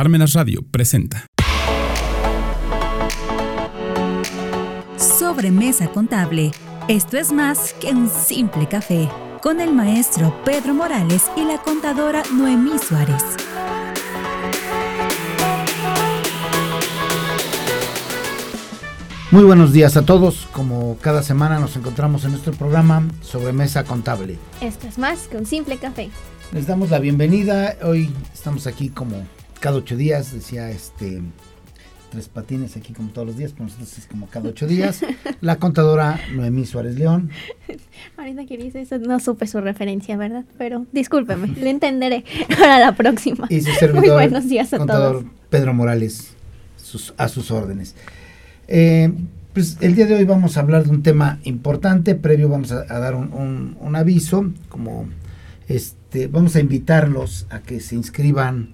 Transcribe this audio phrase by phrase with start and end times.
[0.00, 1.26] Parmenas Radio presenta.
[4.96, 6.52] Sobremesa contable.
[6.88, 9.10] Esto es más que un simple café.
[9.42, 13.22] Con el maestro Pedro Morales y la contadora Noemí Suárez.
[19.30, 20.48] Muy buenos días a todos.
[20.52, 24.38] Como cada semana nos encontramos en nuestro programa Sobremesa Contable.
[24.62, 26.08] Esto es más que un simple café.
[26.52, 27.76] Les damos la bienvenida.
[27.82, 29.26] Hoy estamos aquí como
[29.60, 31.22] cada ocho días, decía este
[32.10, 35.00] tres patines aquí como todos los días, pero nosotros es como cada ocho días.
[35.40, 37.30] La contadora Noemí Suárez León.
[38.16, 40.44] Ahorita que dice eso, no supe su referencia, ¿verdad?
[40.58, 42.24] Pero discúlpeme, le entenderé
[42.58, 43.46] para la próxima.
[43.48, 45.32] Y su servidor, Muy buenos días a contador todos.
[45.50, 46.32] Pedro Morales,
[46.76, 47.94] sus- a sus órdenes.
[48.66, 49.12] Eh,
[49.52, 52.16] pues el día de hoy vamos a hablar de un tema importante.
[52.16, 55.08] Previo vamos a, a dar un, un- un aviso, como
[55.68, 58.70] este, vamos a invitarlos a que se inscriban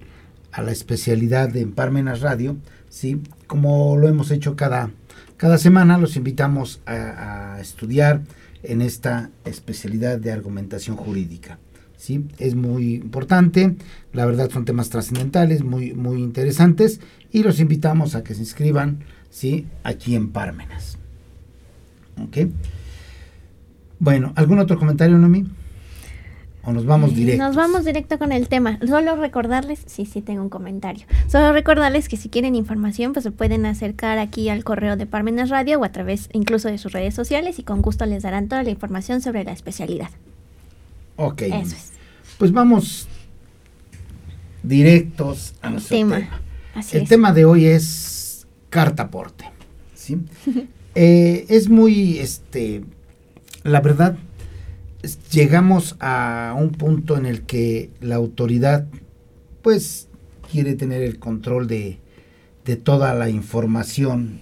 [0.57, 2.57] a la especialidad de Parmenas Radio,
[2.89, 4.91] sí, como lo hemos hecho cada
[5.37, 8.21] cada semana, los invitamos a, estudiar
[8.63, 11.59] en esta especialidad de argumentación jurídica.
[11.95, 12.25] ¿sí?
[12.39, 13.75] Es muy importante,
[14.13, 19.03] la verdad son temas trascendentales, muy, muy interesantes, y los invitamos a que se inscriban
[19.29, 19.67] ¿sí?
[19.83, 20.97] aquí en Parmenas.
[22.19, 22.49] ¿Ok?
[23.99, 25.45] Bueno, ¿algún otro comentario, Nomi?
[26.67, 27.41] ¿O nos vamos directo?
[27.45, 28.77] Nos vamos directo con el tema.
[28.85, 31.05] Solo recordarles, sí, sí tengo un comentario.
[31.27, 35.49] Solo recordarles que si quieren información, pues se pueden acercar aquí al correo de Parmenas
[35.49, 38.63] Radio o a través incluso de sus redes sociales y con gusto les darán toda
[38.63, 40.09] la información sobre la especialidad.
[41.15, 41.43] Ok.
[41.43, 41.93] Eso es.
[42.37, 43.07] Pues vamos
[44.61, 46.15] directos a nuestro Tema.
[46.17, 46.41] tema.
[46.75, 47.09] Así El es.
[47.09, 49.45] tema de hoy es carta aporte.
[49.95, 50.17] ¿sí?
[50.99, 52.83] Eh, es muy, este,
[53.63, 54.17] la verdad,
[55.31, 58.87] llegamos a un punto en el que la autoridad,
[59.61, 60.07] pues,
[60.51, 61.99] quiere tener el control de,
[62.65, 64.41] de toda la información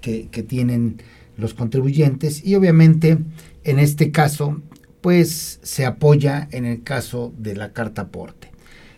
[0.00, 1.02] que, que tienen
[1.36, 3.18] los contribuyentes y obviamente
[3.64, 4.60] en este caso,
[5.00, 8.50] pues, se apoya en el caso de la carta aporte.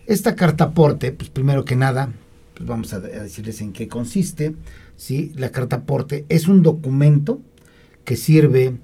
[0.06, 2.12] Esta carta aporte, pues primero que nada,
[2.54, 4.54] pues vamos a, de- a decirles en qué consiste.
[4.96, 5.32] ¿sí?
[5.36, 7.40] La carta aporte es un documento
[8.04, 8.74] que sirve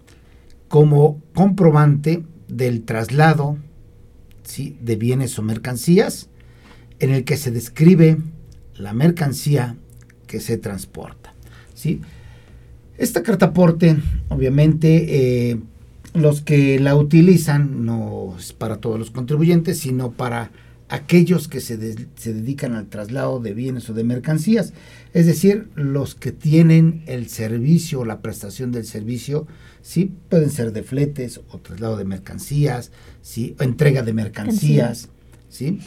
[0.68, 3.58] como comprobante del traslado
[4.56, 6.30] de bienes o mercancías
[7.00, 8.16] en el que se describe
[8.76, 9.76] la mercancía
[10.26, 11.34] que se transporta.
[11.74, 12.00] ¿sí?
[12.96, 13.96] Esta carta aporte,
[14.28, 15.60] obviamente, eh,
[16.14, 20.50] los que la utilizan no es para todos los contribuyentes, sino para
[20.88, 21.78] aquellos que se,
[22.16, 24.72] se dedican al traslado de bienes o de mercancías,
[25.12, 29.46] es decir, los que tienen el servicio o la prestación del servicio,
[29.82, 32.90] sí, pueden ser de fletes o traslado de mercancías,
[33.22, 35.08] sí, o entrega de mercancías,
[35.48, 35.80] sí.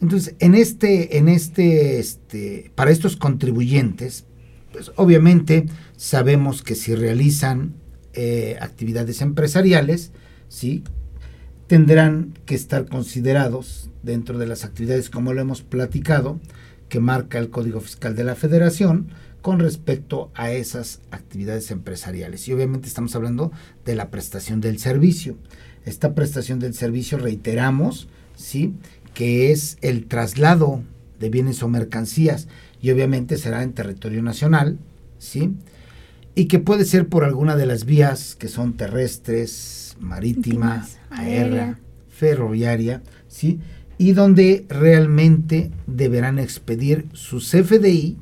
[0.00, 4.24] Entonces, en este, en este, este, para estos contribuyentes,
[4.72, 7.74] pues obviamente sabemos que si realizan
[8.12, 10.12] eh, actividades empresariales,
[10.48, 10.84] sí,
[11.68, 16.40] tendrán que estar considerados dentro de las actividades como lo hemos platicado
[16.88, 19.08] que marca el Código Fiscal de la Federación
[19.42, 22.48] con respecto a esas actividades empresariales.
[22.48, 23.52] Y obviamente estamos hablando
[23.84, 25.36] de la prestación del servicio.
[25.84, 28.74] Esta prestación del servicio, reiteramos, ¿sí?
[29.14, 30.82] que es el traslado
[31.20, 32.48] de bienes o mercancías
[32.80, 34.78] y obviamente será en territorio nacional,
[35.18, 35.52] ¿sí?
[36.38, 41.42] Y que puede ser por alguna de las vías que son terrestres, marítima, Marítimas, aérea,
[41.42, 41.78] aérea.
[42.10, 43.58] ferroviaria, ¿sí?
[43.98, 48.18] Y donde realmente deberán expedir su CFDI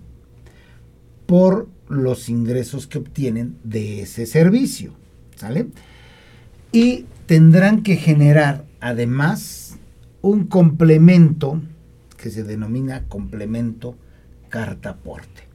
[1.26, 4.94] por los ingresos que obtienen de ese servicio,
[5.34, 5.66] ¿sale?
[6.72, 9.76] Y tendrán que generar además
[10.22, 11.60] un complemento
[12.16, 13.94] que se denomina complemento
[14.48, 15.46] carta aporte.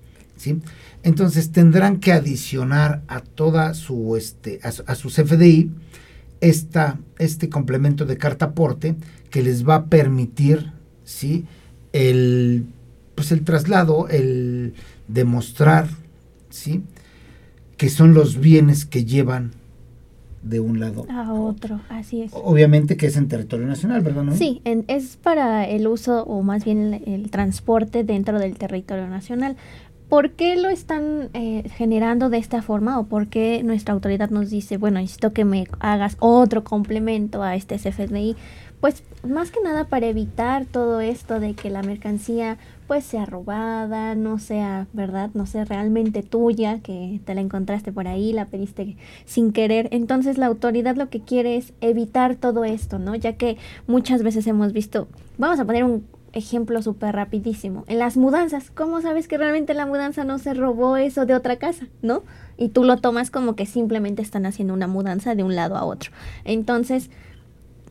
[0.42, 0.60] ¿sí?
[1.04, 5.72] Entonces tendrán que adicionar a toda su este a, su- a su CFDI
[6.42, 8.96] esta, este complemento de carta aporte
[9.30, 10.72] que les va a permitir
[11.04, 11.46] ¿sí?
[11.94, 12.66] el
[13.16, 14.74] pues el traslado, el
[15.08, 15.88] demostrar
[16.50, 16.82] ¿sí?
[17.78, 19.52] que son los bienes que llevan
[20.44, 22.32] de un lado A otro, así es.
[22.34, 24.24] Obviamente que es en territorio nacional, ¿verdad?
[24.24, 24.40] Noemí?
[24.40, 29.08] Sí, en- es para el uso o más bien el, el transporte dentro del territorio
[29.08, 29.56] nacional.
[30.12, 34.50] ¿Por qué lo están eh, generando de esta forma o por qué nuestra autoridad nos
[34.50, 38.36] dice, bueno, necesito que me hagas otro complemento a este CFDI?
[38.82, 44.16] Pues más que nada para evitar todo esto de que la mercancía pues sea robada,
[44.16, 45.30] no sea, ¿verdad?
[45.34, 49.88] No sea realmente tuya, que te la encontraste por ahí, la pediste sin querer.
[49.92, 53.16] Entonces la autoridad lo que quiere es evitar todo esto, ¿no?
[53.16, 53.56] Ya que
[53.88, 57.84] muchas veces hemos visto, vamos a poner un, ejemplo súper rapidísimo.
[57.88, 61.58] En las mudanzas, ¿cómo sabes que realmente la mudanza no se robó eso de otra
[61.58, 62.24] casa, no?
[62.58, 65.84] Y tú lo tomas como que simplemente están haciendo una mudanza de un lado a
[65.84, 66.12] otro.
[66.46, 67.10] Entonces,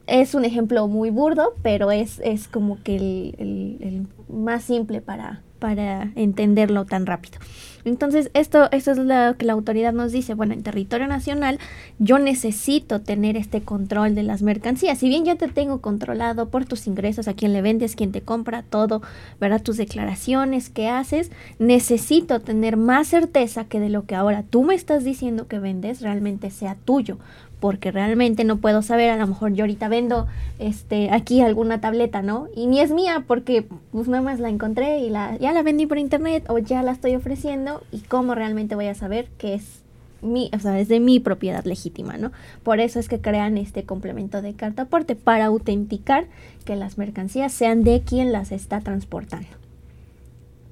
[0.06, 5.43] es un ejemplo muy burdo, pero es, es como que el, el más simple para,
[5.58, 7.38] para entenderlo tan rápido.
[7.85, 10.35] Entonces, esto, esto es lo que la autoridad nos dice.
[10.35, 11.59] Bueno, en territorio nacional
[11.99, 14.99] yo necesito tener este control de las mercancías.
[14.99, 18.23] Si bien ya te tengo controlado por tus ingresos, a quién le vendes, quién te
[18.23, 19.03] compra, todo,
[19.41, 19.62] ¿verdad?
[19.62, 24.75] Tus declaraciones que haces, necesito tener más certeza que de lo que ahora tú me
[24.75, 27.19] estás diciendo que vendes realmente sea tuyo
[27.60, 30.26] porque realmente no puedo saber, a lo mejor yo ahorita vendo
[30.58, 32.48] este aquí alguna tableta, ¿no?
[32.56, 35.86] Y ni es mía porque pues nada más la encontré y la ya la vendí
[35.86, 39.82] por internet o ya la estoy ofreciendo y cómo realmente voy a saber que es
[40.22, 42.32] mi, o sea, es de mi propiedad legítima, ¿no?
[42.62, 46.26] Por eso es que crean este complemento de carta aporte para autenticar
[46.64, 49.48] que las mercancías sean de quien las está transportando.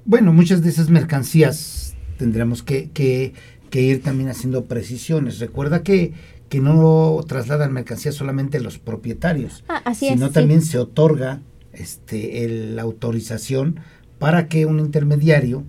[0.05, 3.33] Bueno, muchas de esas mercancías tendremos que, que,
[3.69, 5.39] que ir también haciendo precisiones.
[5.39, 6.13] Recuerda que
[6.49, 11.41] que no trasladan mercancía solamente los propietarios, ah, sino también se otorga
[11.73, 13.79] este, la autorización
[14.17, 15.63] para que un intermediario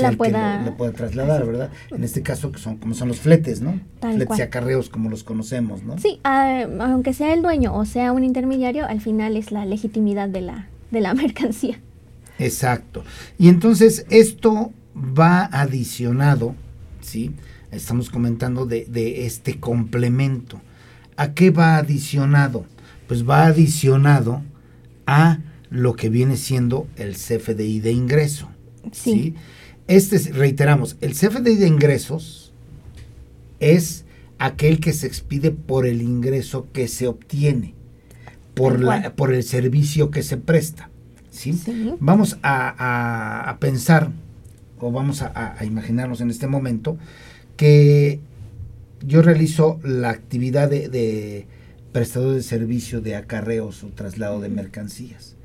[0.00, 1.70] la pueda, lo, pueda trasladar, ¿verdad?
[1.90, 3.78] En este caso, que son como son los fletes, ¿no?
[4.00, 5.98] fletes y acarreos como los conocemos, ¿no?
[5.98, 10.28] Sí, ah, aunque sea el dueño o sea un intermediario, al final es la legitimidad
[10.28, 11.78] de la, de la mercancía.
[12.38, 13.04] Exacto.
[13.38, 16.54] Y entonces esto va adicionado,
[17.00, 17.32] ¿sí?
[17.72, 20.60] Estamos comentando de, este complemento.
[21.16, 22.66] ¿A qué va adicionado?
[23.08, 24.42] Pues va adicionado
[25.06, 25.38] a
[25.70, 28.48] lo que viene siendo el CFDI de ingreso.
[28.92, 29.34] Sí.
[29.88, 32.52] Este, reiteramos, el CFDI de ingresos
[33.58, 34.04] es
[34.38, 37.74] aquel que se expide por el ingreso que se obtiene,
[38.54, 40.90] por, la, por el servicio que se presta.
[41.30, 41.58] ¿sí?
[42.00, 44.10] Vamos a, pensar,
[44.78, 46.98] o vamos a, a imaginarnos en este momento,
[47.62, 48.18] que
[49.06, 51.46] yo realizo la actividad de,
[51.92, 55.36] prestador de servicio de acarreos o traslado de mercancías.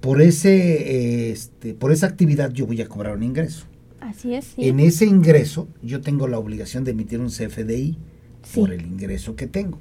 [0.00, 3.66] Por, ese, este, por esa actividad yo voy a cobrar un ingreso.
[4.00, 4.54] Así es.
[4.56, 7.98] En ese ingreso yo tengo la obligación de emitir un CFDI
[8.52, 9.78] por el ingreso que tengo.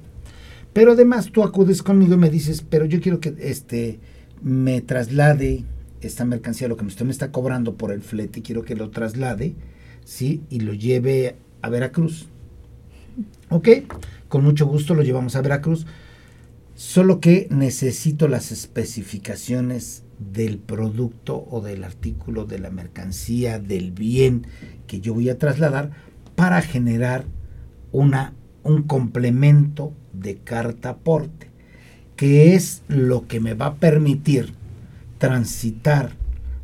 [0.74, 4.00] Pero además tú acudes conmigo y me dices, pero yo quiero que este,
[4.44, 5.64] me traslade
[6.02, 9.56] esta mercancía, lo que usted me está cobrando por el flete, quiero que lo traslade,
[10.06, 10.42] ¿sí?
[10.52, 12.28] Y lo lleve a Veracruz.
[13.50, 13.70] Ok,
[14.28, 15.88] con mucho gusto lo llevamos a Veracruz.
[16.76, 24.46] Solo que necesito las especificaciones del producto o del artículo, de la mercancía, del bien
[24.88, 25.92] que yo voy a trasladar
[26.36, 27.26] para generar
[27.92, 28.34] una,
[28.64, 31.50] un complemento de carta aporte,
[32.16, 34.54] que es lo que me va a permitir
[35.18, 36.12] transitar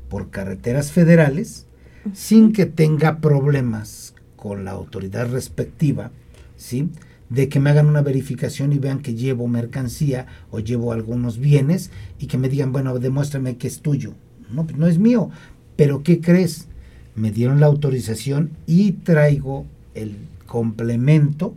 [0.09, 1.67] por carreteras federales
[2.13, 6.11] sin que tenga problemas con la autoridad respectiva,
[6.55, 6.89] ¿sí?
[7.29, 11.91] de que me hagan una verificación y vean que llevo mercancía o llevo algunos bienes
[12.19, 14.13] y que me digan, bueno, demuéstrame que es tuyo.
[14.49, 15.29] No, pues no es mío,
[15.75, 16.67] pero ¿qué crees?
[17.15, 20.15] Me dieron la autorización y traigo el
[20.47, 21.55] complemento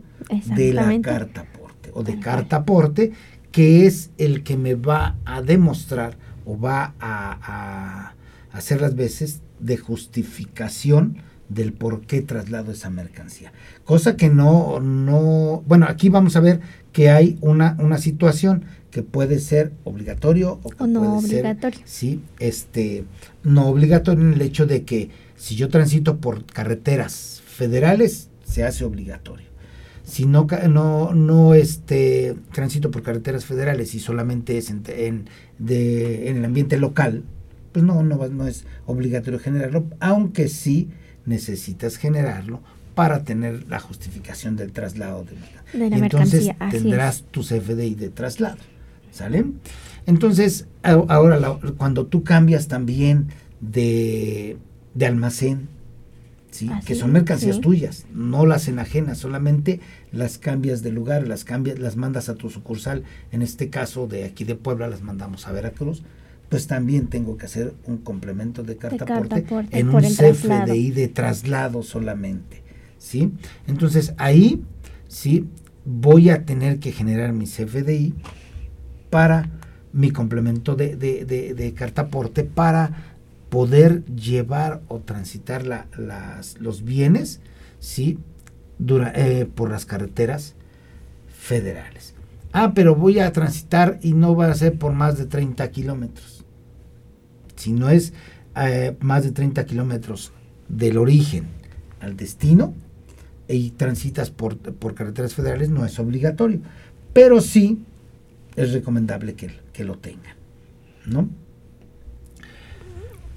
[0.55, 3.13] de la carta aporte o de carta aporte
[3.51, 8.13] que es el que me va a demostrar o va a, a
[8.51, 11.17] hacer las veces de justificación
[11.53, 13.51] del por qué traslado esa mercancía.
[13.83, 19.01] Cosa que no, no, bueno, aquí vamos a ver que hay una, una situación que
[19.01, 21.79] puede ser obligatorio o, no puede obligatorio.
[21.79, 23.05] Ser, sí, este,
[23.43, 28.85] no obligatorio en el hecho de que si yo transito por carreteras federales, se hace
[28.85, 29.47] obligatorio.
[30.03, 35.25] Si no, no, no este, transito por carreteras federales y solamente es en, en,
[35.57, 37.23] de, en el ambiente local,
[37.71, 40.89] pues no, no, no es obligatorio generarlo, aunque sí
[41.25, 42.61] necesitas generarlo
[42.95, 48.57] para tener la justificación del traslado de, la Entonces tendrás tu CFDI de traslado.
[49.11, 49.45] ¿Sale?
[50.05, 51.39] Entonces, ahora
[51.77, 53.27] cuando tú cambias también
[53.61, 54.57] de,
[54.99, 55.69] almacén,
[56.49, 56.69] ¿sí?
[56.85, 59.79] que son mercancías tuyas, no las enajenas, solamente
[60.11, 64.25] las cambias de lugar, las cambias, las mandas a tu sucursal, en este caso de
[64.25, 66.03] aquí de Puebla las mandamos a Veracruz,
[66.53, 71.81] pues también tengo que hacer un complemento de carta, aporte, en un CFDI de traslado
[71.81, 72.61] solamente,
[72.99, 73.31] ¿sí?
[73.65, 74.61] Entonces ahí,
[75.07, 75.47] sí,
[75.83, 78.13] voy a tener que generar mi CFDI
[79.09, 79.49] para
[79.93, 83.15] mi complemento de, de, de, carta aporte para
[83.49, 87.41] poder llevar o transitar las, los bienes,
[87.79, 88.19] ¿sí?
[89.15, 90.53] Eh, por las carreteras
[91.35, 92.13] federales.
[92.51, 96.32] Ah, pero voy a transitar y no va a ser por más de 30 kilómetros
[97.63, 98.11] Si no es
[98.57, 100.33] eh, más de 30 kilómetros
[100.67, 101.45] del origen
[102.01, 102.73] al destino
[103.47, 106.59] y transitas por, por, carreteras federales, no es obligatorio.
[107.13, 107.85] Pero sí
[108.57, 110.35] es recomendable que, que lo tengan.
[111.05, 111.29] ¿no?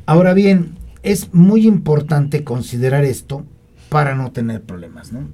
[0.07, 3.45] Ahora bien, es muy importante considerar esto
[3.91, 5.29] para no tener problemas, ¿no?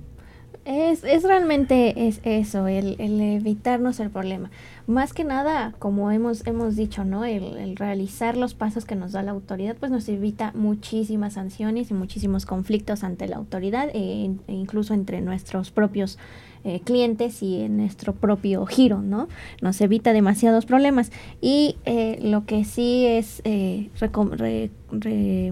[0.64, 4.48] Es, es realmente es eso, el, el, evitarnos el problema.
[4.86, 7.24] Más que nada, como hemos, hemos dicho, ¿no?
[7.24, 11.94] El, realizar los pasos que nos da la autoridad, pues nos evita muchísimas sanciones y
[11.94, 16.16] muchísimos conflictos ante la autoridad e, e incluso entre nuestros propios
[16.62, 19.26] eh, clientes y en nuestro propio giro, ¿no?
[19.62, 21.10] Nos evita demasiados problemas.
[21.40, 23.90] Y eh, lo que sí es eh,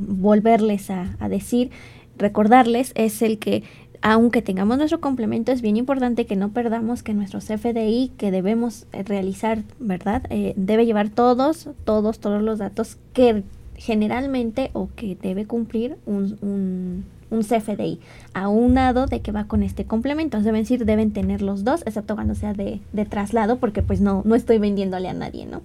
[0.03, 1.73] volverles a decir,
[2.17, 3.65] recordarles, es el que
[4.03, 8.87] aunque tengamos nuestro complemento, es bien importante que no perdamos que nuestro CFDI que debemos
[8.93, 10.23] realizar, ¿verdad?
[10.57, 13.43] debe llevar todos, todos, todos los datos que
[13.77, 17.99] generalmente o que debe cumplir un, un, un CFDI,
[18.35, 20.41] aunado de que va con este complemento.
[20.41, 24.23] Deben decir, deben tener los dos, excepto cuando sea de, de traslado, porque pues no,
[24.25, 25.63] no estoy vendiéndole a nadie, ¿no?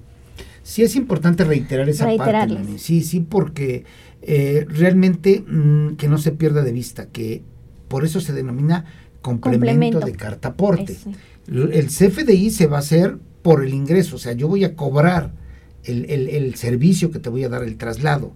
[0.64, 2.58] Sí, es importante reiterar esa parte.
[2.78, 3.84] Sí, sí, porque
[4.22, 7.44] eh, realmente mm, que no se pierda de vista que
[7.88, 8.86] por eso se denomina
[9.22, 10.98] complemento, de carta aporte.
[11.48, 15.32] El CFDI se va a hacer por el ingreso, o sea, yo voy a cobrar
[15.84, 18.34] el, el, el servicio que te voy a dar, el traslado.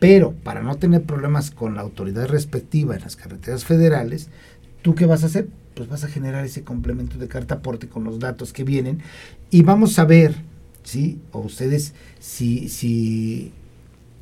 [0.00, 4.28] Pero para no tener problemas con la autoridad respectiva en las carreteras federales,
[4.82, 5.48] ¿tú qué vas a hacer?
[5.74, 9.00] Pues vas a generar ese complemento de carta aporte con los datos que vienen
[9.50, 10.34] y vamos a ver,
[10.82, 11.20] ¿sí?
[11.32, 13.52] O ustedes si, si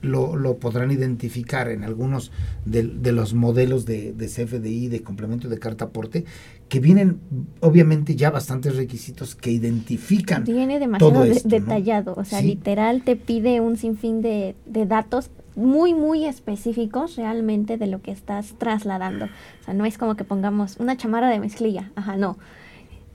[0.07, 2.33] lo, lo podrán identificar en algunos
[2.65, 2.83] de,
[3.13, 6.25] los modelos de, de, CFDI, de complemento de carta aporte,
[6.69, 7.21] que vienen
[7.61, 10.45] obviamente ya bastantes requisitos que identifican.
[10.45, 16.27] Viene demasiado detallado, o sea, literal te pide un sinfín de, de datos muy, muy
[16.27, 19.25] específicos realmente de lo que estás trasladando.
[19.25, 22.37] O sea, no es como que pongamos una chamarra de mezclilla, ajá, no.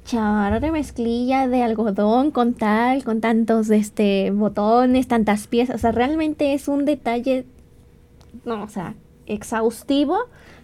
[0.06, 5.76] Chamarra de mezclilla de algodón con tal, con tantos este, botones, tantas piezas.
[5.76, 7.46] O sea, realmente es un detalle,
[8.46, 8.96] no, o sea,
[9.28, 10.18] exhaustivo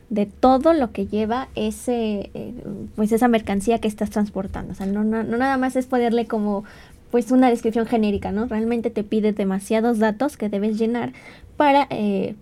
[0.10, 2.54] de todo lo que lleva ese, eh,
[2.96, 4.74] pues esa mercancía que estás transportando.
[4.74, 6.64] O sea, no, no, no nada más es ponerle como
[7.12, 8.48] pues una descripción genérica, ¿no?
[8.48, 11.14] Realmente te pide demasiados datos que debes llenar
[11.56, 12.36] para eh,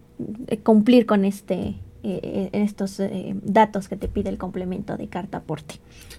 [0.63, 1.75] cumplir con este
[2.07, 5.75] eh, estos eh, datos que te pide el complemento de carta aporte.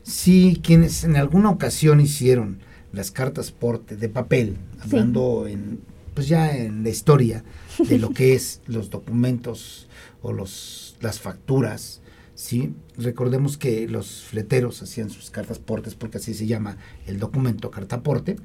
[0.07, 2.59] Sí, quienes en alguna ocasión hicieron
[2.93, 5.81] las cartas porte de papel, hablando en
[6.15, 7.43] pues ya en la historia
[7.89, 9.89] de lo que es los documentos
[10.23, 12.03] o los las facturas,
[12.37, 16.77] sí, recordemos que los fleteros hacían sus cartas portes porque así se llama
[17.09, 18.37] el documento carta porte,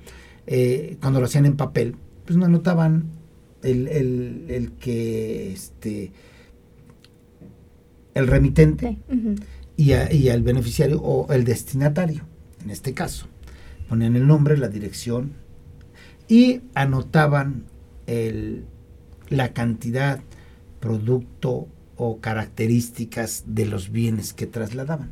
[1.00, 3.06] cuando lo hacían en papel, pues no anotaban
[3.62, 6.12] el, el, el que este
[8.16, 8.98] el remitente
[9.82, 12.24] y, al beneficiario o el destinatario,
[12.64, 13.28] en este caso.
[13.90, 15.34] Ponían el nombre, la dirección
[16.28, 17.66] y anotaban
[18.06, 18.66] el,
[19.30, 20.22] la cantidad,
[20.80, 25.10] producto o características de los bienes que trasladaban.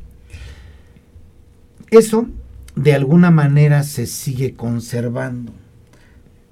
[1.90, 2.28] Eso
[2.76, 5.52] de alguna manera se sigue conservando,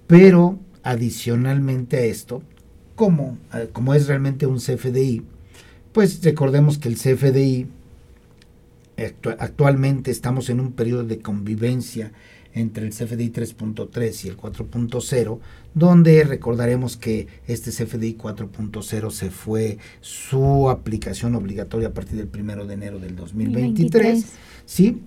[0.08, 2.42] pero adicionalmente a esto,
[2.96, 5.22] como, eh, como es realmente un CFDI,
[5.92, 7.68] pues recordemos que el CFDI
[9.38, 12.12] actualmente estamos en un periodo de convivencia
[12.54, 15.38] entre el CFDI 3.3 y el 4.0,
[15.74, 22.66] donde recordaremos que este CFDI 4.0 se fue su aplicación obligatoria a partir del 1
[22.66, 24.24] de enero del 2023,
[24.66, 25.02] ¿sí?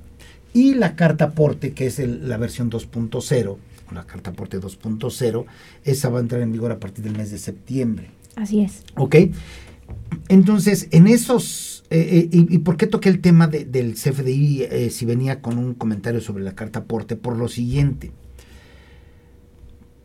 [0.53, 3.57] Y la carta aporte, que es la versión 2.0,
[3.91, 5.45] la carta aporte 2.0,
[5.83, 8.11] esa va a entrar en vigor a partir del mes de septiembre.
[8.35, 8.83] Así es.
[8.95, 9.15] ¿Ok?
[10.29, 15.05] Entonces, en esos, eh, eh, y, por qué toqué el tema del CFDI eh, si
[15.05, 17.15] venía con un comentario sobre la carta aporte?
[17.15, 18.11] Por lo siguiente.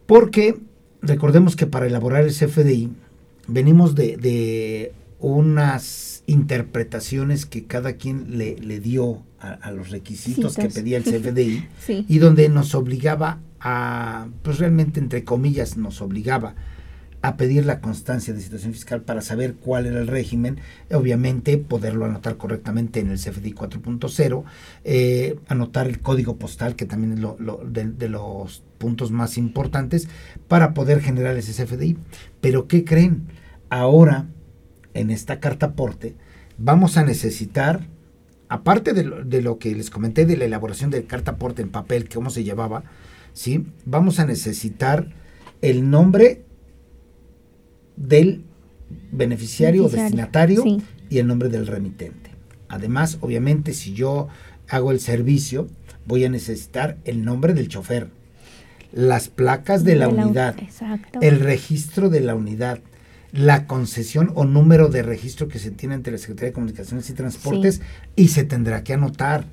[0.06, 0.58] Porque
[1.02, 2.90] recordemos que para elaborar el CFDI
[3.48, 10.98] venimos de, unas interpretaciones que cada quien le, le dio a, los requisitos que pedía
[10.98, 11.68] el CFDI
[12.08, 16.54] y donde nos obligaba a, pues realmente entre comillas nos obligaba
[17.26, 20.60] a pedir la constancia de situación fiscal para saber cuál era el régimen,
[20.92, 24.44] obviamente poderlo anotar correctamente en el CFDI 4.0,
[24.84, 30.08] eh, anotar el código postal, que también es lo, de, los puntos más importantes,
[30.46, 31.98] para poder generar ese CFDI.
[32.40, 33.26] Pero ¿qué creen?
[33.70, 34.26] Ahora,
[34.94, 36.14] en esta carta aporte,
[36.58, 37.88] vamos a necesitar
[38.48, 42.30] aparte de lo, que les comenté de la elaboración de carta aporte en papel, cómo
[42.30, 42.84] se llevaba,
[43.32, 43.66] ¿sí?
[43.84, 45.08] vamos a necesitar
[45.60, 46.45] el nombre
[47.96, 48.44] del
[49.12, 50.82] beneficiario, o destinatario sí.
[51.10, 52.30] y el nombre del remitente.
[52.68, 54.28] Además, obviamente, si yo
[54.68, 55.68] hago el servicio,
[56.06, 58.08] voy a necesitar el nombre del chofer,
[58.92, 61.18] las placas de la De la- unidad, exacto.
[61.22, 62.80] el registro de la unidad,
[63.32, 67.12] la concesión o número de registro que se tiene ante la Secretaría de Comunicaciones y
[67.12, 67.80] Transportes
[68.14, 69.46] y se tendrá que anotar.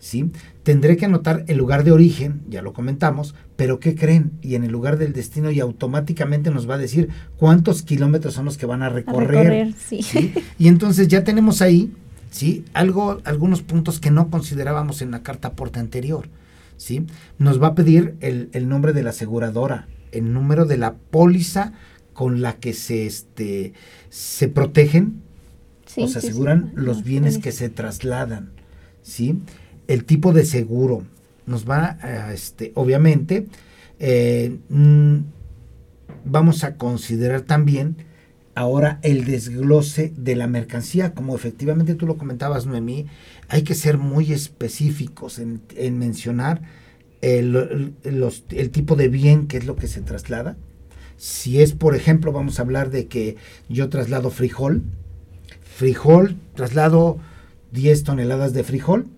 [0.00, 0.32] ¿Sí?
[0.64, 4.32] Tendré que anotar el lugar de origen, ya lo comentamos, pero ¿qué creen?
[4.42, 8.46] Y en el lugar del destino y automáticamente nos va a decir cuántos kilómetros son
[8.46, 9.72] los que van a A recorrer.
[9.78, 10.02] sí.
[10.02, 10.32] ¿sí?
[10.58, 11.92] Y entonces ya tenemos ahí,
[12.30, 12.64] ¿sí?
[12.74, 16.28] Algo, algunos puntos que no considerábamos en la carta aporte anterior,
[16.76, 17.06] ¿sí?
[17.38, 21.72] Nos va a pedir el, el nombre de la aseguradora, el número de la póliza
[22.14, 23.72] con la que se, este,
[24.08, 25.22] se protegen
[25.86, 26.26] Sí, o se sí, sí.
[26.28, 27.38] aseguran los bienes.
[27.38, 28.50] que se trasladan,
[29.02, 29.40] ¿sí?
[29.90, 31.02] El tipo de seguro
[31.46, 33.48] nos va, a, este, obviamente,
[33.98, 35.16] eh, mm,
[36.24, 37.96] vamos a considerar también
[38.54, 43.06] ahora el desglose de la mercancía, como efectivamente tú lo comentabas, Noemí,
[43.48, 46.62] hay que ser muy específicos en, en mencionar
[47.20, 50.56] el, el tipo de bien que es lo que se traslada.
[51.16, 54.84] Si es, por ejemplo, vamos a hablar de que yo traslado frijol,
[55.62, 57.18] frijol, traslado
[57.72, 59.08] 10 toneladas de frijol,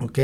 [0.00, 0.18] ¿ok?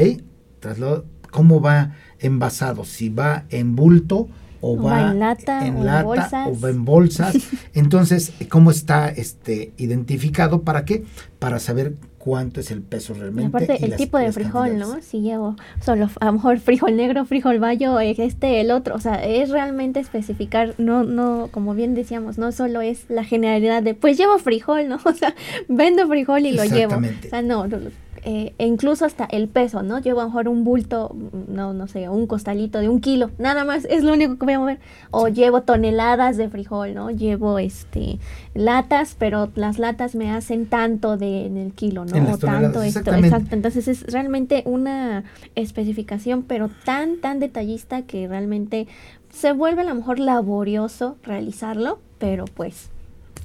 [0.61, 2.85] Traslado, ¿cómo va envasado?
[2.85, 4.29] Si va en bulto
[4.61, 6.49] o, O va, en lata, o en bolsas.
[6.49, 7.37] o va en bolsas.
[7.75, 10.63] Entonces, ¿cómo está este identificado?
[10.63, 11.05] ¿Para qué?
[11.39, 13.49] Para saber cuánto es el peso Y realmente.
[13.49, 15.01] aparte y el las- tipo de frijol, ¿no?
[15.03, 15.55] Si llevo
[15.85, 19.51] solo a lo mejor frijol negro, frijol bayo, eh, este, el otro, o sea, es
[19.51, 24.39] realmente especificar, no, no, como bien decíamos, no solo es la generalidad de, pues llevo
[24.39, 24.99] frijol, ¿no?
[25.05, 25.35] O sea,
[25.69, 26.95] vendo frijol y lo llevo.
[26.95, 27.29] Exactamente.
[27.29, 27.91] O sea, no, no, no,
[28.29, 30.01] eh, e incluso hasta el peso, ¿no?
[30.01, 31.15] Llevo a lo mejor un bulto,
[31.47, 34.55] no, no sé, un costalito de un kilo, nada más, es lo único que voy
[34.55, 34.81] a mover.
[35.13, 37.13] O llevo toneladas de frijol, ¿no?
[37.13, 38.19] Llevo este
[38.53, 42.17] latas, pero las latas me hacen tanto de en el kilo, ¿no?
[42.17, 43.55] En o tanto esto, exacto.
[43.55, 45.23] Entonces es realmente una
[45.55, 48.89] especificación, pero tan, tan detallista que realmente
[49.31, 52.91] se vuelve a lo mejor laborioso realizarlo, pero pues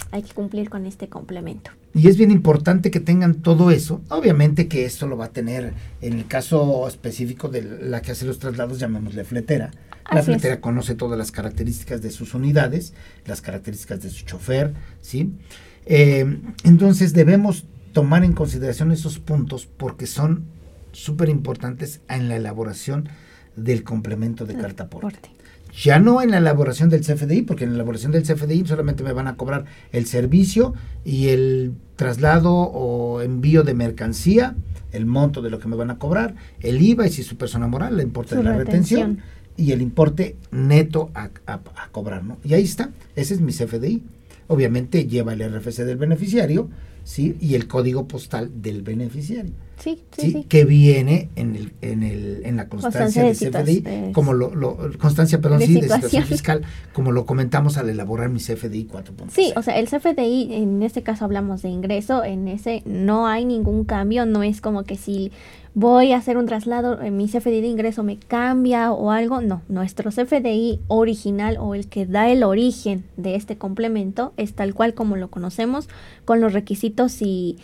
[0.10, 1.70] hay que cumplir con este complemento.
[1.94, 4.02] Y es bien importante que tengan todo eso.
[4.10, 8.26] Obviamente que esto lo va a tener en el caso específico de la que hace
[8.26, 9.72] los traslados, llamémosle fletera.
[10.10, 10.38] La Así es.
[10.38, 12.94] fletera conoce todas las características de sus unidades,
[13.26, 15.34] las características de su chofer, ¿sí?
[15.86, 20.46] Eh, entonces debemos tomar en consideración esos puntos porque son
[20.92, 23.10] súper importantes en la elaboración
[23.56, 25.30] del complemento de carta aporte.
[25.74, 29.14] Ya no en la elaboración del CFDI, porque en la elaboración del CFDI solamente me
[29.14, 30.74] van a cobrar el servicio
[31.06, 34.56] y el traslado o envío de mercancía,
[34.92, 37.68] el monto de lo que me van a cobrar, el IVA y si su persona
[37.68, 39.26] moral, el importe Su de la retención retención.
[39.56, 42.24] y el importe neto a, a- a cobrar.
[42.26, 42.38] ¿no?
[42.44, 44.04] Y ahí está, ese es mi CFDI.
[44.52, 46.70] Obviamente lleva el RFC del beneficiario
[47.04, 47.36] ¿sí?
[47.40, 49.52] y el código postal del beneficiario.
[49.80, 50.32] Sí, sí, ¿sí?
[50.34, 50.44] sí.
[50.48, 54.54] que viene en el, en el en la constancia, Constancia de de CFDI como lo,
[54.54, 56.12] lo- constancia perdón de sí de situación.
[56.12, 56.62] situación fiscal
[56.94, 61.02] como lo comentamos al elaborar mi CFDI 4.0 Sí, o sea, el CFDI, en este
[61.02, 65.32] caso hablamos de ingreso, en ese no hay ningún cambio, no es como que si
[65.74, 69.62] voy a hacer un traslado, eh, mi CFDI de ingreso me cambia o algo, no,
[69.70, 74.94] nuestro CFDI original o el que da el origen de este complemento es tal cual
[74.94, 75.88] como lo conocemos,
[76.26, 77.58] con los requisitos y,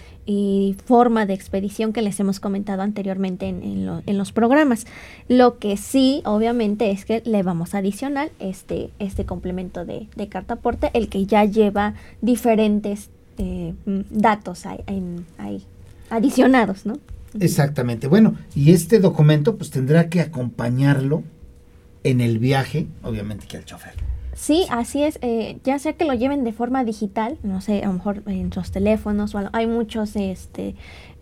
[0.85, 4.85] forma de expedición que les hemos comentado anteriormente en, en lo- en los programas.
[5.29, 10.27] Lo que sí, obviamente, es que le vamos a adicionar este, este complemento de, de
[10.27, 15.63] carta aporte, el que ya lleva diferentes eh, mm, datos ahí
[16.09, 16.97] adicionados, ¿no?
[17.41, 21.23] Exactamente bueno y este documento pues tendrá que acompañarlo
[22.03, 23.93] en el viaje obviamente que al chofer
[24.39, 25.17] Sí, así es.
[25.23, 28.53] eh, ya sea que lo lleven de forma digital, no sé, a lo mejor en
[28.53, 29.49] sus teléfonos o algo.
[29.51, 30.75] Hay muchos este,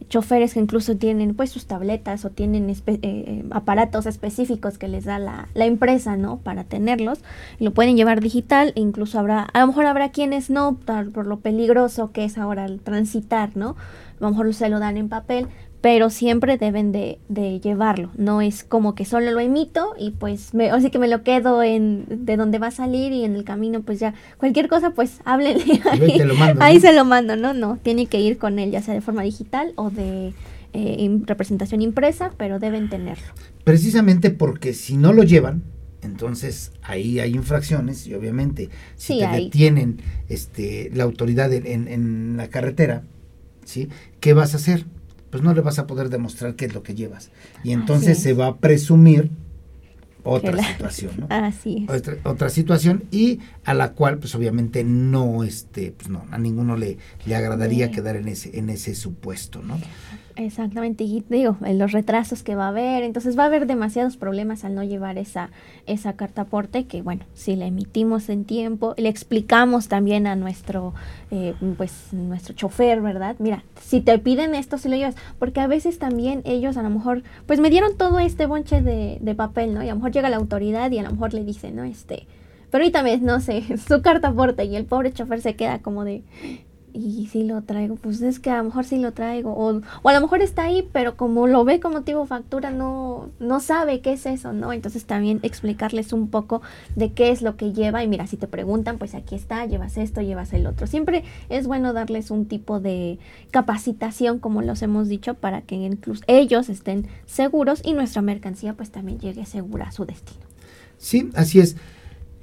[0.10, 5.06] choferes que incluso tienen pues sus tabletas o tienen espe- eh, aparatos específicos que les
[5.06, 6.40] da la, la empresa, ¿no?
[6.40, 7.20] Para tenerlos.
[7.58, 11.40] Lo pueden llevar digital, incluso habrá, a lo mejor habrá quienes no, tal- por lo
[11.40, 13.78] peligroso que es ahora el transitar, ¿no?
[14.20, 15.48] A lo mejor se lo dan en papel,
[15.86, 18.10] pero siempre deben de, de llevarlo.
[18.18, 21.62] No es como que solo lo emito y pues me, así que me lo quedo
[21.62, 25.20] en de donde va a salir y en el camino pues ya cualquier cosa pues
[25.26, 26.82] háblenle Yo ahí ahí, te lo mando, ahí ¿no?
[26.82, 29.74] se lo mando, no, no, tiene que ir con él ya sea de forma digital
[29.76, 30.34] o de
[30.74, 33.28] eh, representación impresa, pero deben tenerlo.
[33.64, 35.62] precisamente porque si no lo llevan
[36.02, 39.44] entonces ahí hay infracciones y obviamente si Sí, te hay.
[39.46, 39.98] detienen
[40.30, 43.04] este la autoridad en, en- en la carretera
[43.66, 44.86] sí qué vas a hacer
[45.36, 47.30] pues no le vas a poder demostrar qué es lo que llevas
[47.62, 48.24] y entonces es.
[48.24, 49.32] se va a presumir
[50.24, 51.28] otra situación, ¿no?
[51.30, 52.04] Así es.
[52.24, 57.00] Otra, situación y a la cual, pues obviamente no, este, pues no, a ninguno le,
[57.26, 59.78] le agradaría quedar en ese, en ese supuesto, ¿no?
[60.38, 64.66] Exactamente, y digo, los retrasos que va a haber, entonces va a haber demasiados problemas
[64.66, 65.50] al no llevar esa,
[65.86, 70.94] esa carta aporte, que bueno, si la emitimos en tiempo, le explicamos también a nuestro,
[71.32, 73.38] eh, pues, nuestro chofer, ¿verdad?
[73.40, 76.90] Mira, si te piden esto, si lo llevas, porque a veces también ellos a lo
[76.90, 79.84] mejor, pues me dieron todo este bonche de, de papel, ¿no?
[79.84, 81.86] Y a lo mejor llega la autoridad y a lo mejor le dicen, ¿no?
[81.86, 82.28] Este,
[82.72, 86.24] pero ahorita no sé, su carta aporte y el pobre chofer se queda como de,
[86.96, 90.10] y si lo traigo, pues es que a lo mejor sí lo traigo, o, o,
[90.10, 94.00] a lo mejor está ahí, pero como lo ve como tipo factura, no, no sabe
[94.00, 94.72] qué es eso, ¿no?
[94.72, 96.62] Entonces también explicarles un poco
[96.96, 99.98] de qué es lo que lleva, y mira, si te preguntan, pues aquí está, llevas
[99.98, 100.88] esto, llevas el otro.
[100.88, 103.20] Siempre es bueno darles un tipo de
[103.52, 108.92] capacitación, como los hemos dicho, para que incluso ellos estén seguros y nuestra mercancía pues
[108.92, 110.46] también llegue segura a su destino.
[110.98, 111.76] Sí, así es.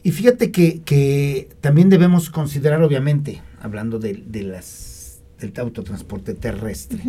[0.02, 7.00] Y fíjate que, que también debemos considerar, obviamente, hablando de, las, del autotransporte terrestre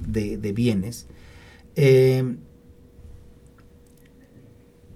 [0.00, 1.06] de, bienes,
[1.76, 2.36] eh,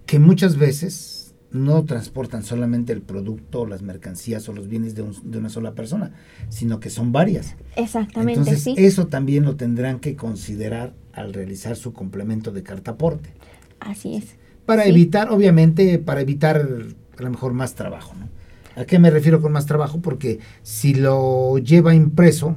[0.07, 5.03] que muchas veces no transportan solamente el producto, las mercancías o los bienes de,
[5.39, 6.13] una sola persona,
[6.49, 7.55] sino que son varias.
[7.77, 8.41] Exactamente.
[8.41, 13.31] Entonces, eso también lo tendrán que considerar al realizar su complemento de cartaporte.
[13.79, 14.35] Así es.
[14.67, 16.69] Para evitar, obviamente, para evitar
[17.17, 18.29] a lo mejor más trabajo, ¿no?
[18.77, 20.01] ¿A qué me refiero con más trabajo?
[20.01, 22.57] Porque si lo lleva impreso,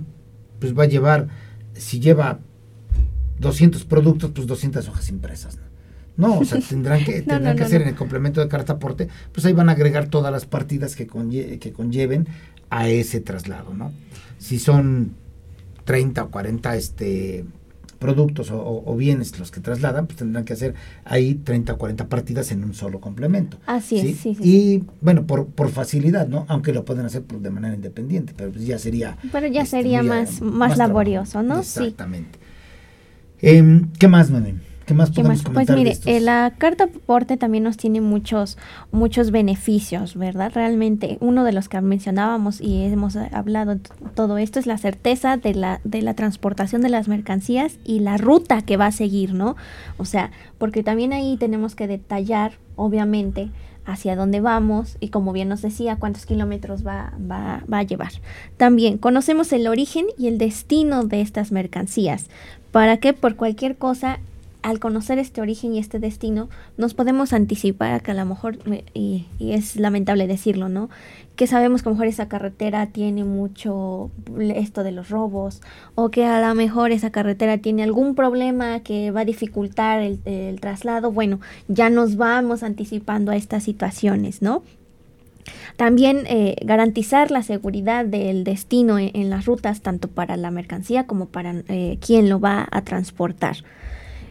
[0.59, 1.27] pues va a llevar,
[1.73, 2.39] si lleva
[3.39, 5.59] 200 productos, pues 200 hojas impresas.
[6.15, 9.07] No, no o sea, tendrán que, tendrán que hacer en el complemento de carta aporte,
[9.31, 12.27] pues ahí van a agregar todas las partidas que, que conlleven
[12.69, 13.93] a ese traslado, ¿no?
[14.39, 15.13] Si son
[15.85, 17.45] 30 o 40 este,
[17.99, 20.73] productos o, bienes los que trasladan, pues tendrán que hacer
[21.05, 23.57] ahí 30 o 40 partidas en un solo complemento.
[23.65, 26.45] Así es, sí, Y bueno, por, por facilidad, ¿no?
[26.47, 29.17] Aunque lo pueden hacer de manera independiente, pero pues ya sería...
[29.31, 31.59] Pero ya este, sería más, más, laborioso, ¿no?
[31.59, 32.39] Exactamente.
[33.41, 34.55] Em, ¿Qué más, Mami?
[34.87, 38.57] ¿Qué más podemos Pues mire, eh, la carta aporte también nos tiene muchos,
[38.93, 40.53] muchos beneficios, ¿verdad?
[40.55, 43.79] Realmente uno de los que mencionábamos y hemos hablado
[44.15, 48.15] todo esto es la certeza de la, de la transportación de las mercancías y la
[48.15, 49.57] ruta que va a seguir, ¿no?
[49.97, 53.49] O sea, porque también ahí tenemos que detallar, obviamente,
[53.85, 58.13] hacia dónde vamos y como bien nos decía, cuántos kilómetros va, va, va, a llevar.
[58.55, 62.27] También conocemos el origen y el destino de estas mercancías
[62.71, 64.19] para que por cualquier cosa
[64.61, 68.57] al conocer este origen y este destino, nos podemos anticipar a que a lo mejor,
[68.93, 70.89] y, es lamentable decirlo, ¿no?
[71.35, 75.61] Que sabemos que a lo mejor esa carretera tiene mucho esto de los robos,
[75.95, 80.59] o que a lo mejor esa carretera tiene algún problema que va a dificultar el,
[80.59, 81.11] traslado.
[81.11, 84.63] Bueno, ya nos vamos anticipando a estas situaciones, ¿no?
[85.77, 91.27] También eh, garantizar la seguridad del destino en, las rutas, tanto para la mercancía como
[91.27, 93.57] para eh, quien lo va a transportar.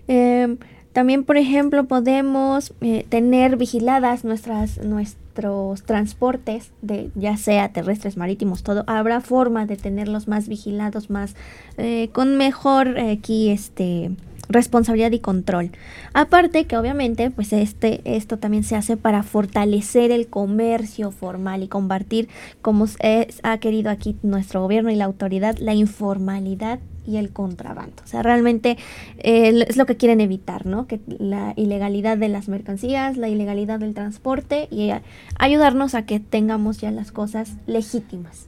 [0.08, 0.58] Em,
[0.96, 8.62] también, por ejemplo, podemos eh, tener vigiladas nuestras, nuestros transportes, de, ya sea terrestres, marítimos,
[8.62, 8.82] todo.
[8.86, 11.34] Habrá forma de tenerlos más vigilados, más
[11.76, 14.10] eh, con mejor eh, aquí este
[14.48, 15.72] responsabilidad y control.
[16.14, 21.68] Aparte que obviamente pues este esto también se hace para fortalecer el comercio formal y
[21.68, 22.28] combatir
[22.62, 22.86] como
[23.42, 28.02] ha querido aquí nuestro gobierno y la autoridad la informalidad y el contrabando.
[28.04, 28.76] O sea, realmente
[29.18, 30.86] eh, es lo que quieren evitar, ¿no?
[30.86, 34.90] Que la ilegalidad de las mercancías, la ilegalidad del transporte y
[35.38, 38.46] ayudarnos a que tengamos ya las cosas legítimas.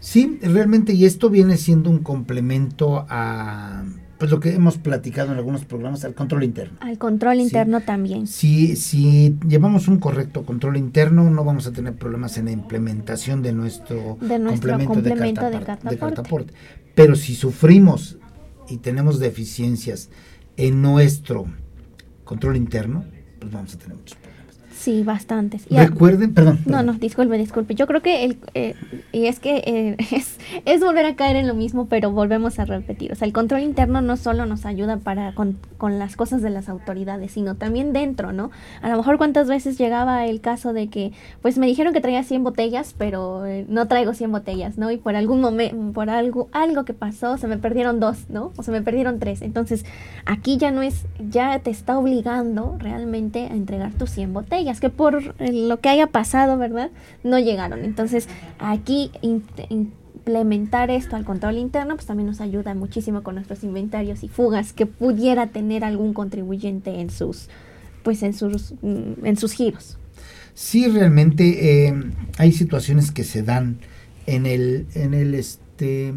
[0.00, 3.84] Sí, realmente, y esto viene siendo un complemento a
[4.18, 6.78] pues lo que hemos platicado en algunos programas, al control interno.
[6.80, 8.26] Al control interno también.
[8.26, 13.42] Si, si llevamos un correcto control interno, no vamos a tener problemas en la implementación
[13.42, 16.54] de nuestro, complemento, de, cartaporte.
[16.94, 18.18] Pero si sufrimos
[18.68, 20.08] y tenemos deficiencias
[20.56, 21.46] en nuestro
[22.24, 23.04] control interno,
[23.40, 24.16] pues vamos a tener muchos.
[24.74, 25.66] Sí, bastantes.
[25.70, 27.74] Recuerden, perdón, No, no, disculpe, disculpe.
[27.74, 28.74] Yo creo que el, eh,
[29.12, 32.64] y es que eh, es, es, volver a caer en lo mismo, pero volvemos a
[32.64, 33.12] repetir.
[33.12, 36.50] O sea, el control interno no solo nos ayuda para con, con, las cosas de
[36.50, 38.50] las autoridades, sino también dentro, ¿no?
[38.82, 42.22] A lo mejor cuántas veces llegaba el caso de que, pues me dijeron que traía
[42.24, 44.90] 100 botellas, pero eh, no traigo 100 botellas, ¿no?
[44.90, 48.52] Y por algún momento, por algo, algo que pasó, se me perdieron dos, ¿no?
[48.56, 49.40] O se me perdieron tres.
[49.40, 49.84] Entonces,
[50.26, 54.90] aquí ya no es, ya te está obligando realmente a entregar tus 100 botellas que
[54.90, 56.90] por lo que haya pasado, ¿verdad?
[57.22, 57.84] No llegaron.
[57.84, 59.10] Entonces, aquí
[59.68, 64.72] implementar esto al control interno, pues también nos ayuda muchísimo con nuestros inventarios y fugas
[64.72, 67.48] que pudiera tener algún contribuyente en sus
[68.04, 69.98] pues en sus, mm, en sus giros.
[70.52, 71.94] Sí, realmente eh,
[72.38, 73.78] hay situaciones que se dan
[74.26, 76.14] en el, en el este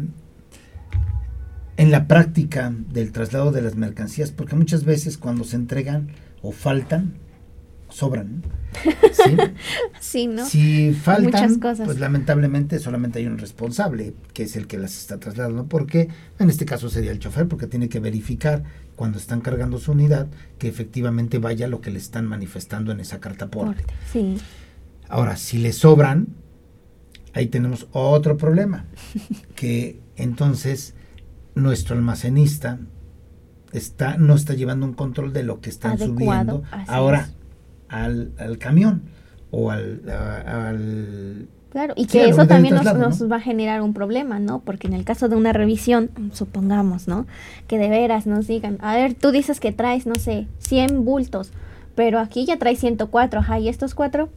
[1.76, 6.08] en la práctica del traslado de las mercancías, porque muchas veces cuando se entregan
[6.42, 7.14] o faltan,
[7.98, 8.42] sobran.
[9.12, 9.36] ¿sí?
[9.98, 10.46] sí, ¿no?
[10.46, 15.66] Si faltan, pues lamentablemente solamente hay un responsable, que es el que las está trasladando,
[15.66, 16.08] porque
[16.38, 18.62] en este caso sería el chofer, porque tiene que verificar
[18.94, 23.18] cuando están cargando su unidad que efectivamente vaya lo que le están manifestando en esa
[23.18, 23.82] carta porte.
[24.12, 24.36] Sí.
[25.08, 26.28] Ahora, si le sobran,
[27.34, 28.84] ahí tenemos otro problema,
[29.56, 30.94] que entonces
[31.56, 32.78] nuestro almacenista
[33.72, 37.28] está no está llevando un control de lo que están subiendo ahora
[37.88, 39.02] al, al, camión
[39.50, 44.38] o al, al Claro, y que eso también nos, nos, va a generar un problema,
[44.38, 44.60] ¿no?
[44.60, 47.26] Porque en el caso de una revisión, supongamos, ¿no?
[47.66, 51.50] Que de veras nos digan, a ver, tú dices que traes, no sé, 100 bultos,
[51.94, 54.30] pero aquí ya traes 104, ajá, y estos cuatro,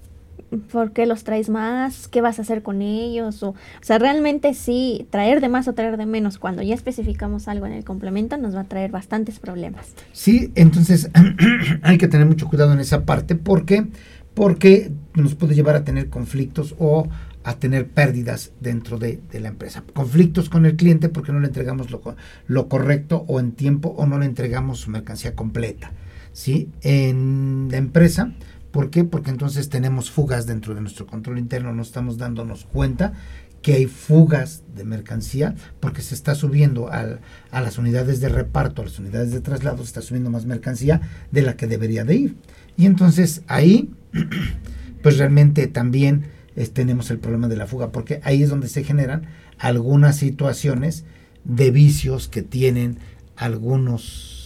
[0.71, 2.07] ¿por qué los traes más?
[2.07, 3.43] ¿Qué vas a hacer con ellos?
[3.43, 7.47] O, o sea, realmente sí, traer de más o traer de menos, cuando ya especificamos
[7.47, 9.93] algo en el complemento, nos va a traer bastantes problemas.
[10.11, 11.09] Sí, entonces
[11.83, 13.87] hay que tener mucho cuidado en esa parte porque
[14.33, 17.09] porque nos puede llevar a tener conflictos o
[17.43, 19.83] a tener pérdidas dentro de, la empresa.
[19.93, 22.01] Conflictos con el cliente porque no le entregamos lo,
[22.47, 25.91] lo, correcto o en tiempo o no le entregamos su mercancía completa.
[26.33, 26.69] ¿sí?
[26.81, 28.33] En la empresa,
[28.71, 29.03] ¿por qué?
[29.03, 33.13] Porque entonces tenemos fugas dentro de nuestro control interno, no estamos dándonos cuenta
[33.61, 37.19] que hay fugas de mercancía porque se está subiendo a
[37.61, 41.43] las unidades de reparto, a las unidades de traslado, se está subiendo más mercancía de
[41.43, 42.35] la que debería de ir.
[42.77, 43.91] Y entonces ahí,
[45.03, 46.25] pues realmente también
[46.73, 51.05] tenemos el problema de la fuga, porque ahí es donde se generan algunas situaciones
[51.43, 52.97] de vicios que tienen
[53.35, 54.40] algunos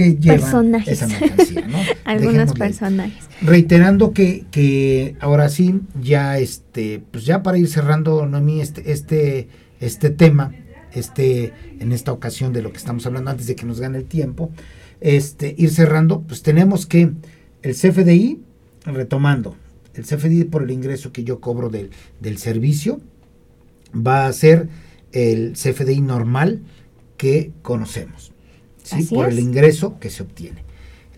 [0.00, 1.78] que llevan esa mercancía, ¿no?
[2.04, 3.24] Algunos personajes.
[3.42, 9.48] Reiterando que, que ahora sí, ya este, pues ya para ir cerrando, Noemí, este, este,
[9.80, 10.54] este tema,
[10.92, 14.06] este, en esta ocasión de lo que estamos hablando antes de que nos gane el
[14.06, 14.50] tiempo,
[15.00, 17.12] este, ir cerrando, pues tenemos que
[17.62, 18.40] el CFDI,
[18.86, 19.56] retomando,
[19.94, 23.00] el CFDI por el ingreso que yo cobro del, del servicio,
[23.94, 24.68] va a ser
[25.12, 26.62] el CFDI normal
[27.18, 28.32] que conocemos,
[28.82, 29.04] ¿sí?
[29.14, 30.64] por el ingreso que se obtiene.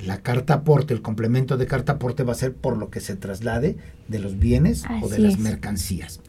[0.05, 3.15] La carta aporte, el complemento de carta aporte va a ser por lo que se
[3.15, 3.77] traslade
[4.09, 6.21] de los bienes o de las mercancías.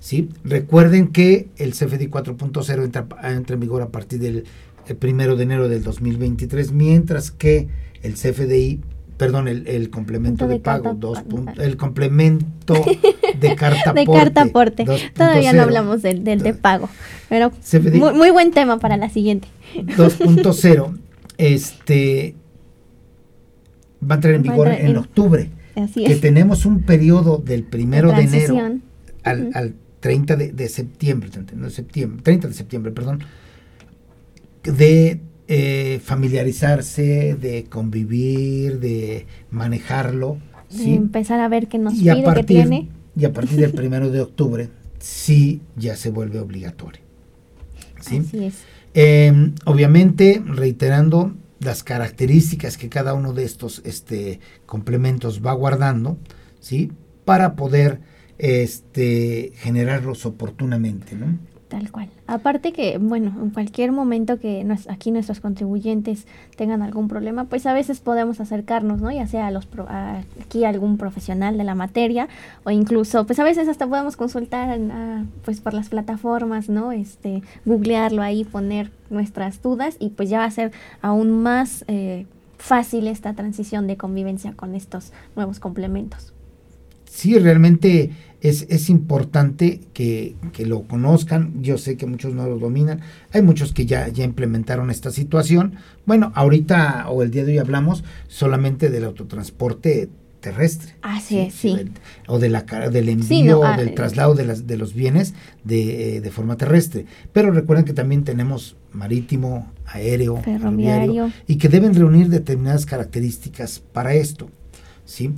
[0.00, 0.30] ¿sí?
[0.44, 4.44] Recuerden que el CFDI 4.0 entra, entra en vigor a partir del
[4.88, 7.68] el primero de enero del 2023, mientras que
[8.02, 8.80] el CFDI,
[9.18, 11.18] perdón, el, complemento de, pago, dos
[11.58, 12.74] el complemento
[13.40, 14.86] de carta de carta aporte.
[15.12, 16.88] Todavía no hablamos del, de pago,
[17.28, 17.52] pero
[18.14, 19.48] muy, buen tema para la siguiente.
[19.74, 20.98] 2.0,
[21.38, 22.36] este
[24.00, 25.50] va a entrar en vigor en, octubre.
[25.74, 28.78] Así que tenemos un periodo del primero de, enero
[29.24, 33.24] al, al 30 de, de septiembre, no, septiembre, 30 de septiembre, perdón,
[34.62, 40.38] de eh, familiarizarse, de convivir, de manejarlo.
[40.68, 40.94] ¿sí?
[40.94, 42.88] empezar a ver qué nos pide, qué tiene.
[43.16, 47.00] Y a partir del primero de octubre, sí ya se vuelve obligatorio.
[48.00, 48.18] ¿sí?
[48.18, 48.54] Así es.
[48.94, 56.18] Em, obviamente, reiterando las características que cada uno de estos este, complementos va guardando,
[56.60, 56.92] ¿sí?
[57.24, 58.00] Para poder
[58.38, 61.38] este, generarlos oportunamente, ¿no?
[61.68, 62.08] Tal cual.
[62.26, 66.26] Aparte que, bueno, en cualquier momento que aquí nuestros contribuyentes
[66.56, 69.10] tengan algún problema, pues a veces podemos acercarnos, ¿no?
[69.10, 69.68] Ya sea a los
[70.42, 72.28] aquí algún profesional de la materia
[72.64, 74.78] o incluso, pues a veces hasta podemos consultar
[75.44, 76.90] pues por las plataformas, ¿no?
[76.90, 82.24] Este, googlearlo ahí, poner nuestras dudas y pues ya va a ser aún más eh,
[82.56, 86.32] fácil esta transición de convivencia con estos nuevos complementos
[87.10, 91.62] sí, realmente es, es importante que, lo conozcan.
[91.62, 93.00] Yo sé que muchos no lo dominan.
[93.32, 95.76] Hay muchos que ya, ya implementaron esta situación.
[96.06, 100.08] Bueno, ahorita o el día de hoy hablamos solamente del autotransporte
[100.40, 100.94] terrestre.
[101.02, 101.90] Así es, sí.
[102.28, 106.30] o de la, del envío, ah, del traslado de, las, de los bienes de, de,
[106.30, 107.06] forma terrestre.
[107.32, 114.14] Pero recuerden que también tenemos marítimo, aéreo, ferroviario, y que deben reunir determinadas características para
[114.14, 114.48] esto.
[115.04, 115.32] ¿sí?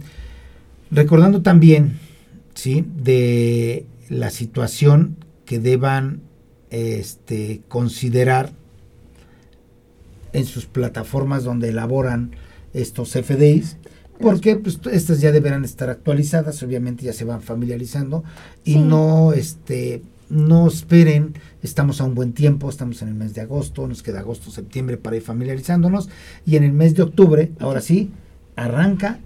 [0.91, 1.99] Recordando también,
[2.55, 2.85] ¿sí?
[2.97, 6.21] De la situación que deban
[6.71, 8.53] este, considerar
[10.33, 12.33] en sus plataformas donde elaboran
[12.73, 13.77] estos FDIs,
[14.21, 18.23] porque pues, estas ya deberán estar actualizadas, obviamente ya se van familiarizando
[18.65, 23.41] y no este no esperen, estamos a un buen tiempo, estamos en el mes de
[23.41, 26.09] agosto, nos queda agosto, septiembre para ir familiarizándonos
[26.47, 28.11] y en el mes de octubre, ahora sí,
[28.55, 29.19] arranca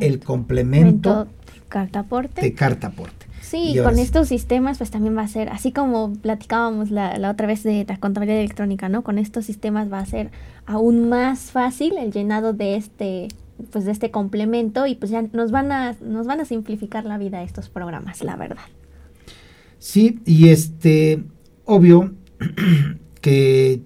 [0.00, 2.40] el complemento de carta aporte.
[2.40, 3.26] De carta aporte.
[3.40, 7.46] Sí, con estos sistemas pues también va a ser, así como platicábamos la, la, otra
[7.46, 9.04] vez de la contabilidad electrónica, ¿no?
[9.04, 10.32] Con estos sistemas va a ser
[10.66, 13.28] aún más fácil el llenado de este
[13.70, 17.18] pues de este complemento y pues ya nos van a nos van a simplificar la
[17.18, 18.64] vida estos programas, la verdad.
[19.78, 21.22] Sí, y este
[21.64, 22.12] obvio
[23.20, 23.80] que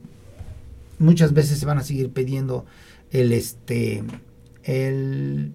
[0.98, 2.64] muchas veces se van a seguir pidiendo
[3.10, 4.02] el este
[4.64, 5.52] el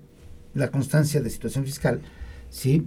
[0.56, 2.02] la constancia de situación fiscal,
[2.50, 2.84] ¿sí?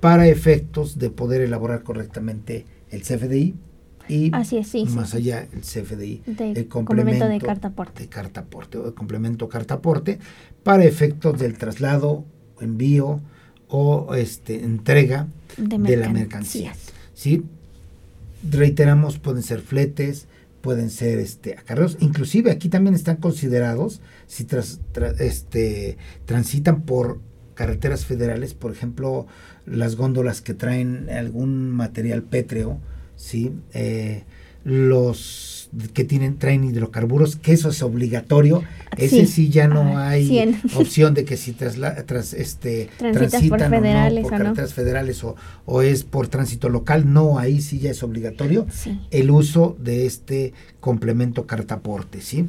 [0.00, 3.54] Para efectos de poder elaborar correctamente el CFDI
[4.06, 8.02] y Así es, sí, más allá el CFDI, el complemento, de carta aporte.
[8.02, 10.18] De carta aporte o el complemento carta aporte
[10.62, 12.26] para efectos del traslado,
[12.60, 13.20] envío
[13.68, 16.74] o este entrega de, la mercancía.
[17.14, 17.44] ¿sí?
[18.50, 20.26] Reiteramos, pueden ser fletes,
[20.64, 24.80] pueden ser este acarreos, inclusive aquí también están considerados si tras,
[25.18, 27.20] este transitan por
[27.52, 29.26] carreteras federales, por ejemplo,
[29.66, 32.80] las góndolas que traen algún material pétreo,
[33.14, 34.24] sí, eh,
[34.64, 35.54] los
[35.92, 38.62] que tienen traen hidrocarburos, que eso es obligatorio.
[38.96, 43.70] Ese sí, ya no ah, hay opción de que si tras, tras este transitan por,
[43.70, 48.02] federales, por carreteras federales o, o, es por tránsito local, no, ahí sí ya es
[48.02, 48.66] obligatorio
[49.10, 52.48] el uso de este complemento cartaporte, ¿sí?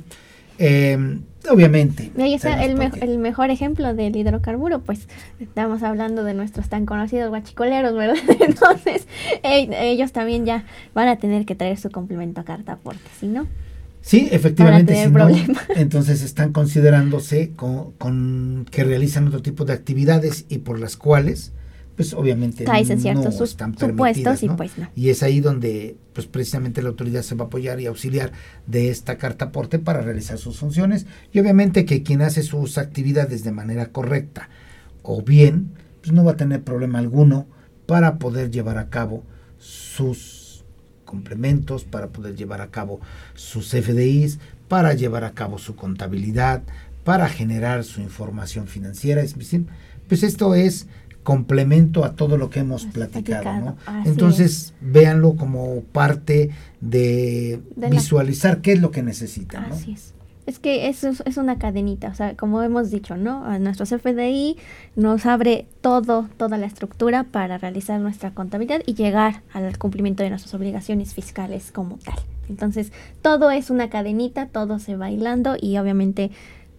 [0.58, 2.12] Eh, obviamente.
[2.18, 5.08] Está el, el, mejor ejemplo del hidrocarburo, pues
[5.40, 8.18] estamos hablando de nuestros tan conocidos guachicoleros, ¿verdad?
[8.40, 9.08] Entonces
[9.44, 13.48] ellos también ya van a tener que traer su complemento a carta aporte, ¿sí no?
[14.02, 15.04] Sí, efectivamente,
[15.76, 21.54] entonces están considerándose con, con, que realizan otro tipo de actividades y por las cuales
[21.96, 22.74] pues obviamente no
[23.44, 24.90] están permitidas, y pues no.
[24.96, 28.32] Y es ahí donde pues precisamente la autoridad se va a apoyar y auxiliar
[28.68, 33.44] de esta carta aporte para realizar sus funciones y obviamente que quien hace sus actividades
[33.44, 34.50] de manera correcta
[35.04, 37.48] o bien, pues no va a tener problema alguno
[37.86, 39.24] para poder llevar a cabo
[39.58, 40.64] sus
[41.06, 43.00] complementos, para poder llevar a cabo
[43.36, 46.64] sus FDIs, para llevar a cabo su contabilidad,
[47.04, 49.22] para generar su información financiera.
[49.22, 49.66] Es decir,
[50.08, 50.88] pues esto es
[51.26, 53.78] complemento a todo lo que hemos platicado, ¿no?
[54.06, 57.60] Entonces, véanlo como parte de,
[57.90, 59.76] visualizar qué es lo que necesitan, ¿no?
[59.76, 60.14] Así es.
[60.46, 63.44] Es que eso es una cadenita, o sea, como hemos dicho, ¿no?
[63.44, 64.58] A nuestro CFDI
[64.96, 70.30] nos abre todo, toda la estructura para realizar nuestra contabilidad y llegar al cumplimiento de
[70.30, 72.20] nuestras obligaciones fiscales como tal.
[72.48, 72.92] Entonces,
[73.24, 76.30] todo es una cadenita, todo se va hilando y obviamente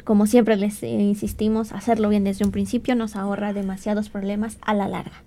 [0.06, 4.72] como siempre les eh, insistimos, hacerlo bien desde un principio nos ahorra demasiados problemas a
[4.72, 5.24] la larga.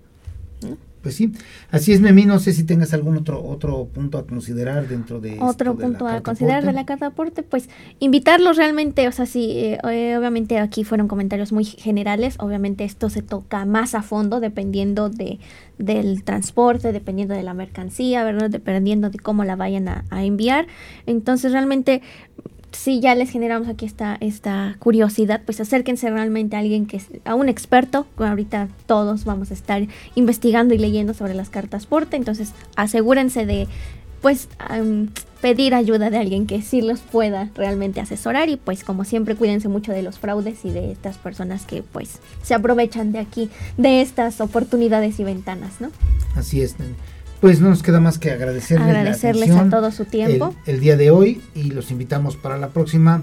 [1.02, 1.32] Pues sí,
[1.70, 2.24] así es, Memi.
[2.24, 6.22] No sé si tengas algún otro otro punto a considerar dentro de otro punto a
[6.22, 10.84] considerar de la carta aporte, pues invitarlos realmente, o sea, sí, eh, eh, obviamente aquí
[10.84, 15.38] fueron comentarios muy generales, obviamente esto se toca más a fondo dependiendo de
[15.78, 18.50] del transporte, dependiendo de la mercancía, ¿verdad?
[18.50, 20.66] Dependiendo de cómo la vayan a, a enviar.
[21.06, 22.02] Entonces, realmente
[22.72, 27.08] si ya les generamos aquí esta, esta curiosidad, pues acérquense realmente a alguien que es,
[27.24, 28.06] a un experto.
[28.16, 33.68] Ahorita todos vamos a estar investigando y leyendo sobre las cartas porte, entonces asegúrense de
[34.20, 34.48] pues
[35.40, 39.68] pedir ayuda de alguien que sí los pueda realmente asesorar y pues como siempre cuídense
[39.68, 44.02] mucho de los fraudes y de estas personas que pues se aprovechan de aquí, de
[44.02, 45.90] estas oportunidades y ventanas, ¿no?
[46.36, 46.76] Así es.
[47.40, 50.54] Pues no nos queda más que agradecerles, agradecerles a todo su tiempo.
[50.66, 53.22] El, día de hoy y los invitamos para la próxima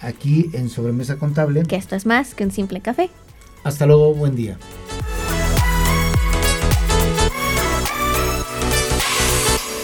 [0.00, 1.62] aquí en Sobremesa Contable.
[1.62, 3.08] Que esto es más que un simple café.
[3.64, 4.58] Hasta luego, buen día.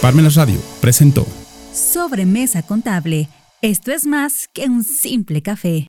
[0.03, 1.27] Parmenas Radio presentó
[1.73, 3.31] Sobremesa Contable.
[3.63, 5.87] Esto es más que un simple café.